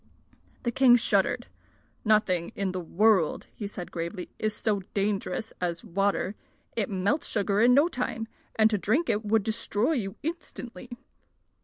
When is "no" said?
7.75-7.87